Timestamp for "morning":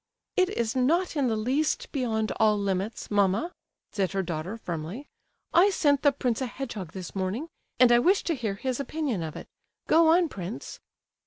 7.15-7.49